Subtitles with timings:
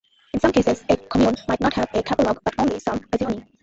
[0.33, 3.45] In some cases, a "comune" might not have a "capoluogo" but only some "frazioni".